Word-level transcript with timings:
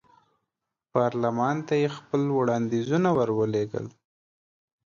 پارلمان 0.93 1.55
ته 1.67 1.73
یې 1.81 1.89
خپل 1.97 2.21
وړاندیزونه 2.37 3.09
ور 3.17 3.29
ولېږل. 3.37 3.85